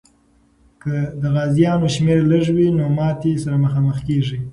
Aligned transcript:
که 0.81 0.93
د 1.21 1.23
غازیانو 1.35 1.87
شمېر 1.95 2.19
لږ 2.31 2.45
وي، 2.55 2.67
نو 2.77 2.85
ماتي 2.97 3.31
سره 3.43 3.55
مخامخ 3.65 3.97
کېږي. 4.07 4.37